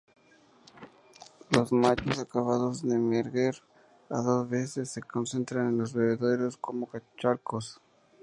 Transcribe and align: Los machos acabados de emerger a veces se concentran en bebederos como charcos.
Los 1.51 1.71
machos 1.71 2.17
acabados 2.17 2.81
de 2.81 2.95
emerger 2.95 3.61
a 4.09 4.43
veces 4.49 4.89
se 4.89 5.03
concentran 5.03 5.67
en 5.79 5.83
bebederos 5.83 6.57
como 6.57 6.89
charcos. 7.17 7.79